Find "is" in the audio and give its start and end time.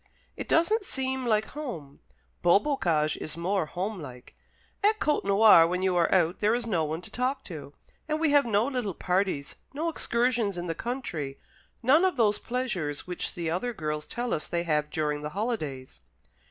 3.17-3.37, 6.55-6.65